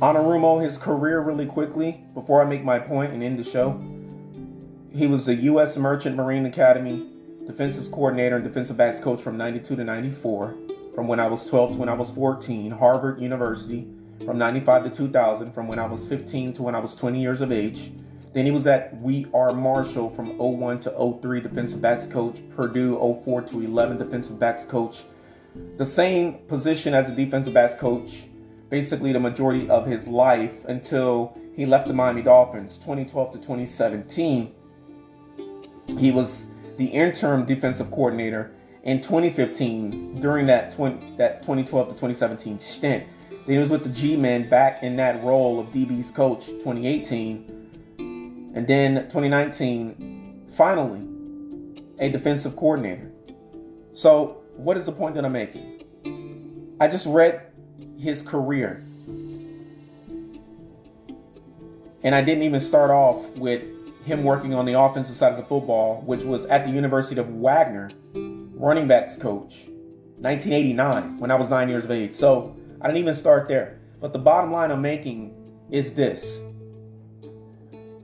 Anarumo, 0.00 0.62
his 0.62 0.76
career 0.76 1.20
really 1.20 1.46
quickly, 1.46 2.04
before 2.12 2.42
I 2.42 2.44
make 2.44 2.62
my 2.62 2.78
point 2.78 3.14
and 3.14 3.22
end 3.22 3.38
the 3.38 3.44
show. 3.44 3.82
He 4.92 5.06
was 5.06 5.24
the 5.24 5.34
U.S. 5.34 5.78
Merchant 5.78 6.16
Marine 6.16 6.44
Academy 6.44 7.06
defensive 7.46 7.90
coordinator 7.90 8.36
and 8.36 8.44
defensive 8.44 8.76
backs 8.76 9.00
coach 9.00 9.22
from 9.22 9.38
92 9.38 9.76
to 9.76 9.84
94, 9.84 10.54
from 10.94 11.06
when 11.06 11.20
I 11.20 11.28
was 11.28 11.48
12 11.48 11.72
to 11.72 11.78
when 11.78 11.88
I 11.88 11.94
was 11.94 12.10
14, 12.10 12.72
Harvard 12.72 13.20
University 13.20 13.86
from 14.24 14.36
95 14.36 14.84
to 14.84 14.90
2000, 14.90 15.52
from 15.52 15.68
when 15.68 15.78
I 15.78 15.86
was 15.86 16.06
15 16.06 16.54
to 16.54 16.62
when 16.64 16.74
I 16.74 16.80
was 16.80 16.94
20 16.94 17.20
years 17.20 17.40
of 17.40 17.52
age. 17.52 17.92
Then 18.34 18.44
he 18.44 18.50
was 18.50 18.66
at 18.66 19.00
We 19.00 19.26
Are 19.32 19.52
Marshall 19.52 20.10
from 20.10 20.36
01 20.36 20.80
to 20.80 21.18
03, 21.22 21.40
defensive 21.40 21.80
backs 21.80 22.06
coach, 22.06 22.40
Purdue 22.50 22.98
04 23.24 23.42
to 23.42 23.60
11, 23.62 23.98
defensive 23.98 24.38
backs 24.38 24.66
coach. 24.66 25.04
The 25.78 25.86
same 25.86 26.34
position 26.48 26.92
as 26.92 27.08
a 27.08 27.14
defensive 27.14 27.54
backs 27.54 27.76
coach 27.76 28.26
basically 28.68 29.12
the 29.12 29.20
majority 29.20 29.68
of 29.68 29.86
his 29.86 30.06
life 30.06 30.64
until 30.64 31.38
he 31.54 31.66
left 31.66 31.88
the 31.88 31.94
Miami 31.94 32.22
Dolphins 32.22 32.76
2012 32.78 33.32
to 33.32 33.38
2017. 33.38 34.52
He 35.98 36.10
was 36.10 36.46
the 36.76 36.86
interim 36.86 37.44
defensive 37.44 37.90
coordinator 37.90 38.52
in 38.82 39.00
2015 39.00 40.20
during 40.20 40.46
that 40.46 40.72
20, 40.72 41.16
that 41.16 41.42
2012 41.42 41.88
to 41.88 41.92
2017 41.92 42.58
stint. 42.58 43.04
Then 43.30 43.54
he 43.54 43.58
was 43.58 43.70
with 43.70 43.84
the 43.84 43.88
G-Men 43.88 44.48
back 44.48 44.82
in 44.82 44.96
that 44.96 45.22
role 45.22 45.60
of 45.60 45.68
DB's 45.68 46.10
coach 46.10 46.46
2018. 46.46 48.52
And 48.54 48.66
then 48.66 49.04
2019, 49.04 50.46
finally, 50.50 51.02
a 51.98 52.10
defensive 52.10 52.56
coordinator. 52.56 53.10
So, 53.92 54.42
what 54.56 54.76
is 54.76 54.86
the 54.86 54.92
point 54.92 55.14
that 55.14 55.24
I'm 55.24 55.32
making? 55.32 56.76
I 56.80 56.88
just 56.88 57.06
read 57.06 57.45
his 57.98 58.22
career. 58.22 58.84
And 62.02 62.14
I 62.14 62.22
didn't 62.22 62.44
even 62.44 62.60
start 62.60 62.90
off 62.90 63.28
with 63.30 63.62
him 64.04 64.22
working 64.22 64.54
on 64.54 64.64
the 64.64 64.78
offensive 64.78 65.16
side 65.16 65.32
of 65.32 65.38
the 65.38 65.44
football, 65.44 66.02
which 66.02 66.22
was 66.22 66.46
at 66.46 66.64
the 66.64 66.70
University 66.70 67.20
of 67.20 67.28
Wagner, 67.28 67.90
running 68.14 68.86
backs 68.86 69.16
coach, 69.16 69.66
1989, 70.18 71.18
when 71.18 71.30
I 71.30 71.34
was 71.34 71.50
nine 71.50 71.68
years 71.68 71.84
of 71.84 71.90
age. 71.90 72.14
So 72.14 72.56
I 72.80 72.86
didn't 72.86 72.98
even 72.98 73.14
start 73.16 73.48
there. 73.48 73.80
But 74.00 74.12
the 74.12 74.18
bottom 74.18 74.52
line 74.52 74.70
I'm 74.70 74.82
making 74.82 75.34
is 75.70 75.94
this 75.94 76.40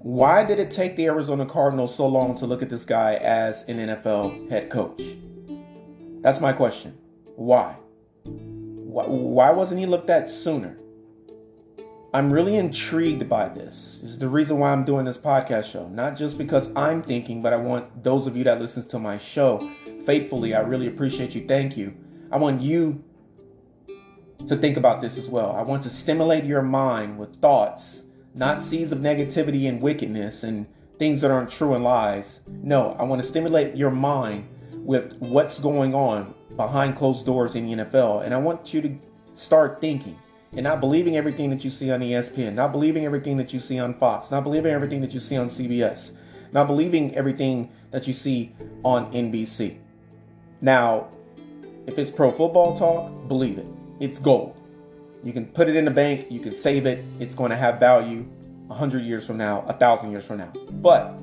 Why 0.00 0.42
did 0.42 0.58
it 0.58 0.72
take 0.72 0.96
the 0.96 1.06
Arizona 1.06 1.46
Cardinals 1.46 1.94
so 1.94 2.08
long 2.08 2.37
to 2.38 2.46
look 2.46 2.62
at 2.62 2.68
this 2.68 2.84
guy 2.84 3.14
as 3.14 3.64
an 3.68 3.76
NFL 3.76 4.50
head 4.50 4.70
coach? 4.70 5.02
That's 6.22 6.40
my 6.40 6.52
question. 6.52 6.99
Why? 7.37 7.76
Why 8.92 9.50
wasn't 9.50 9.80
he 9.80 9.87
looked 9.87 10.11
at 10.11 10.28
sooner? 10.28 10.78
I'm 12.14 12.30
really 12.30 12.56
intrigued 12.56 13.26
by 13.26 13.49
this. 13.49 14.00
This 14.02 14.11
is 14.11 14.18
the 14.18 14.28
reason 14.28 14.58
why 14.58 14.70
I'm 14.70 14.84
doing 14.84 15.06
this 15.06 15.16
podcast 15.16 15.72
show. 15.72 15.88
Not 15.88 16.14
just 16.14 16.37
because 16.37 16.70
I'm 16.76 17.02
thinking, 17.02 17.40
but 17.40 17.54
I 17.54 17.56
want 17.56 18.04
those 18.04 18.26
of 18.26 18.37
you 18.37 18.44
that 18.44 18.61
listen 18.61 18.87
to 18.88 18.99
my 18.99 19.16
show 19.16 19.70
faithfully. 20.04 20.54
I 20.54 20.61
really 20.61 20.88
appreciate 20.88 21.34
you. 21.34 21.46
Thank 21.46 21.78
you. 21.78 21.94
I 22.30 22.37
want 22.37 22.61
you 22.61 23.02
to 24.46 24.56
think 24.56 24.76
about 24.76 25.00
this 25.00 25.16
as 25.16 25.28
well. 25.28 25.52
I 25.52 25.62
want 25.62 25.82
to 25.84 25.90
stimulate 25.90 26.44
your 26.44 26.61
mind 26.61 27.18
with 27.18 27.40
thoughts, 27.40 28.02
not 28.34 28.61
seeds 28.61 28.92
of 28.92 28.99
negativity 28.99 29.68
and 29.68 29.80
wickedness 29.80 30.44
and 30.44 30.66
things 30.99 31.22
that 31.22 31.30
aren't 31.30 31.50
true 31.50 31.72
and 31.72 31.82
lies. 31.82 32.40
No, 32.46 32.94
I 32.99 33.04
want 33.04 33.22
to 33.22 33.28
stimulate 33.28 33.75
your 33.75 33.90
mind 33.90 34.49
with 34.75 35.16
what's 35.18 35.58
going 35.61 35.94
on 35.94 36.34
behind 36.56 36.97
closed 36.97 37.26
doors 37.26 37.54
in 37.56 37.66
the 37.66 37.85
NFL. 37.85 38.25
And 38.25 38.35
I 38.35 38.38
want 38.38 38.73
you 38.73 38.82
to 38.82 38.94
start 39.35 39.80
thinking 39.80 40.18
and 40.52 40.64
not 40.64 40.80
believing 40.80 41.16
everything 41.16 41.50
that 41.50 41.64
you 41.64 41.71
see 41.71 41.90
on 41.90 42.00
ESPN, 42.00 42.54
not 42.54 42.73
believing 42.73 43.04
everything 43.06 43.37
that 43.38 43.52
you 43.52 43.61
see 43.61 43.78
on 43.78 43.94
Fox, 43.94 44.30
not 44.30 44.44
believing 44.44 44.73
everything 44.73 45.00
that 45.00 45.14
you 45.14 45.21
see 45.21 45.37
on 45.37 45.49
CBS, 45.49 46.12
not 46.52 46.66
believing 46.66 47.14
everything 47.16 47.71
that 47.90 48.06
you 48.06 48.12
see 48.12 48.54
on 48.85 49.11
NBC. 49.12 49.78
Now, 50.61 51.09
if 51.87 51.99
it's 51.99 52.11
pro 52.11 52.30
football 52.30 52.76
talk, 52.76 53.28
believe 53.28 53.59
it. 53.59 53.66
It's 53.99 54.18
gold. 54.18 54.56
You 55.25 55.32
can 55.32 55.47
put 55.47 55.68
it 55.68 55.76
in 55.76 55.85
the 55.85 55.90
bank, 55.90 56.26
you 56.30 56.40
can 56.40 56.54
save 56.54 56.87
it, 56.87 57.04
it's 57.21 57.35
going 57.35 57.50
to 57.50 57.56
have 57.56 57.78
value 57.78 58.26
100 58.66 59.04
years 59.04 59.26
from 59.26 59.37
now, 59.37 59.61
1,000 59.62 60.11
years 60.11 60.25
from 60.26 60.38
now. 60.38 60.52
But 60.71 61.14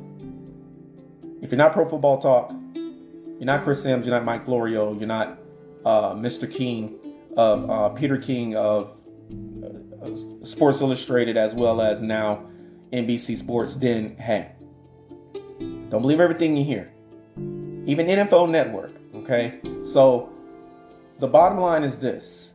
if 1.41 1.51
you're 1.51 1.57
not 1.57 1.73
pro 1.73 1.87
football 1.87 2.19
talk, 2.19 2.53
you're 3.39 3.45
not 3.45 3.63
Chris 3.63 3.81
Simms, 3.81 4.05
you're 4.05 4.15
not 4.15 4.25
Mike 4.25 4.43
Florio, 4.45 4.93
you're 4.93 5.07
not 5.07 5.39
uh, 5.85 6.11
Mr. 6.11 6.51
King 6.51 6.99
of 7.37 7.69
uh, 7.69 7.89
Peter 7.89 8.17
King 8.17 8.55
of 8.55 8.93
Sports 10.43 10.81
Illustrated 10.81 11.37
as 11.37 11.53
well 11.53 11.81
as 11.81 12.01
now 12.01 12.45
NBC 12.91 13.37
Sports, 13.37 13.75
then 13.75 14.17
hey, 14.17 14.51
don't 15.89 16.01
believe 16.01 16.19
everything 16.19 16.57
you 16.57 16.65
hear. 16.65 16.91
Even 17.85 18.07
NFL 18.07 18.49
Network, 18.49 18.91
okay? 19.15 19.59
So 19.85 20.29
the 21.19 21.27
bottom 21.27 21.59
line 21.59 21.83
is 21.83 21.97
this. 21.97 22.53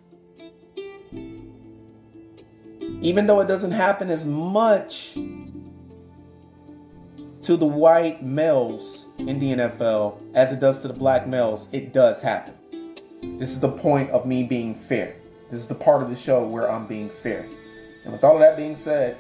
Even 3.01 3.27
though 3.27 3.41
it 3.41 3.49
doesn't 3.49 3.73
happen 3.73 4.11
as 4.11 4.25
much 4.25 5.17
to 7.45 7.59
the 7.59 7.67
white 7.67 8.23
males 8.23 9.07
in 9.19 9.39
the 9.39 9.53
NFL 9.53 10.19
as 10.35 10.51
it 10.51 10.61
does 10.61 10.81
to 10.81 10.89
the 10.89 10.95
black 10.95 11.27
males, 11.27 11.69
it 11.73 11.93
does 11.93 12.23
happen. 12.23 12.55
This 13.39 13.51
is 13.51 13.61
the 13.61 13.71
point 13.71 14.09
of 14.11 14.25
me 14.25 14.45
being 14.45 14.75
fair. 14.75 15.15
This 15.51 15.61
is 15.61 15.67
the 15.67 15.75
part 15.75 16.03
of 16.03 16.09
the 16.09 16.17
show 16.17 16.43
where 16.47 16.71
I'm 16.71 16.87
being 16.87 17.11
fair. 17.11 17.47
And 18.05 18.15
with 18.15 18.25
all 18.25 18.35
of 18.35 18.41
that 18.41 18.57
being 18.57 18.77
said, 18.77 19.19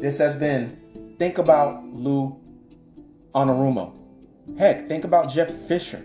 this 0.00 0.16
has 0.16 0.36
been 0.36 1.14
think 1.18 1.36
about 1.36 1.84
Lou 1.84 2.40
Anarumo. 3.34 3.92
Heck, 4.56 4.88
think 4.88 5.04
about 5.04 5.30
Jeff 5.30 5.52
Fisher. 5.52 6.02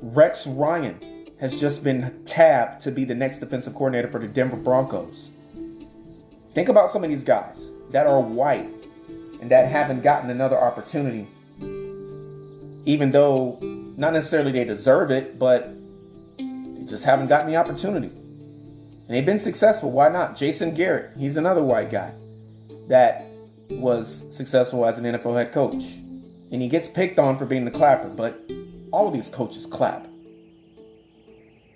Rex 0.00 0.46
Ryan 0.46 1.26
has 1.38 1.60
just 1.60 1.84
been 1.84 2.22
tabbed 2.24 2.80
to 2.82 2.90
be 2.90 3.04
the 3.04 3.14
next 3.14 3.40
defensive 3.40 3.74
coordinator 3.74 4.08
for 4.08 4.20
the 4.20 4.26
Denver 4.26 4.56
Broncos. 4.56 5.28
Think 6.54 6.70
about 6.70 6.90
some 6.90 7.04
of 7.04 7.10
these 7.10 7.24
guys 7.24 7.72
that 7.90 8.06
are 8.06 8.20
white 8.20 8.79
and 9.40 9.50
that 9.50 9.68
haven't 9.68 10.02
gotten 10.02 10.30
another 10.30 10.58
opportunity, 10.58 11.26
even 12.84 13.10
though 13.10 13.58
not 13.96 14.12
necessarily 14.12 14.52
they 14.52 14.64
deserve 14.64 15.10
it, 15.10 15.38
but 15.38 15.74
they 16.38 16.84
just 16.84 17.04
haven't 17.04 17.28
gotten 17.28 17.50
the 17.50 17.56
opportunity. 17.56 18.08
And 18.08 19.16
they've 19.16 19.26
been 19.26 19.40
successful. 19.40 19.90
Why 19.90 20.08
not? 20.08 20.36
Jason 20.36 20.74
Garrett, 20.74 21.16
he's 21.18 21.36
another 21.36 21.62
white 21.62 21.90
guy 21.90 22.12
that 22.88 23.26
was 23.70 24.24
successful 24.30 24.86
as 24.86 24.98
an 24.98 25.04
NFL 25.04 25.36
head 25.36 25.52
coach. 25.52 25.82
And 26.52 26.60
he 26.60 26.68
gets 26.68 26.86
picked 26.88 27.18
on 27.18 27.38
for 27.38 27.46
being 27.46 27.64
the 27.64 27.70
clapper, 27.70 28.08
but 28.08 28.40
all 28.92 29.06
of 29.06 29.14
these 29.14 29.28
coaches 29.28 29.66
clap. 29.66 30.06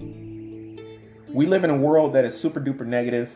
We 0.01 1.47
live 1.47 1.65
in 1.65 1.71
a 1.71 1.77
world 1.77 2.13
that 2.13 2.25
is 2.25 2.39
super 2.39 2.61
duper 2.61 2.87
negative, 2.87 3.33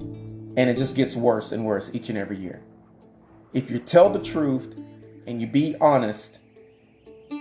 and 0.00 0.58
it 0.58 0.76
just 0.76 0.96
gets 0.96 1.14
worse 1.14 1.52
and 1.52 1.64
worse 1.64 1.90
each 1.94 2.08
and 2.08 2.18
every 2.18 2.38
year. 2.38 2.60
If 3.52 3.68
you 3.68 3.80
tell 3.80 4.10
the 4.10 4.22
truth 4.22 4.76
and 5.26 5.40
you 5.40 5.46
be 5.48 5.74
honest, 5.80 6.38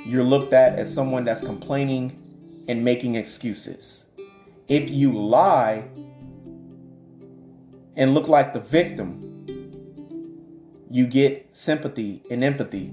you're 0.06 0.24
looked 0.24 0.54
at 0.54 0.80
as 0.80 0.92
someone 0.92 1.24
that's 1.24 1.42
complaining 1.42 2.66
and 2.68 2.84
making 2.84 3.14
excuses. 3.16 4.06
If 4.68 4.90
you 4.90 5.16
lie 5.16 5.84
and 7.96 8.16
look 8.16 8.28
like 8.28 8.54
the 8.54 8.60
victim, 8.60 9.26
you 10.90 11.06
get 11.06 11.56
sympathy 11.56 12.24
and 12.32 12.44
empathy 12.44 12.88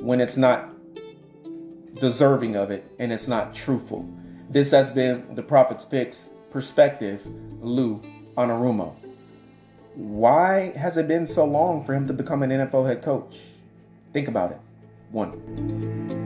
when 0.00 0.20
it's 0.20 0.36
not 0.36 0.68
deserving 2.00 2.56
of 2.56 2.70
it 2.70 2.84
and 2.98 3.12
it's 3.12 3.28
not 3.28 3.54
truthful. 3.54 4.06
This 4.50 4.70
has 4.72 4.90
been 4.90 5.34
the 5.34 5.42
Prophet's 5.42 5.86
Picks 5.86 6.28
perspective, 6.50 7.26
Lou 7.62 8.02
Anarumo. 8.36 9.01
Why 9.94 10.72
has 10.76 10.96
it 10.96 11.06
been 11.06 11.26
so 11.26 11.44
long 11.44 11.84
for 11.84 11.94
him 11.94 12.06
to 12.06 12.12
become 12.12 12.42
an 12.42 12.50
NFL 12.50 12.86
head 12.86 13.02
coach? 13.02 13.38
Think 14.12 14.28
about 14.28 14.52
it. 14.52 14.60
One. 15.10 16.21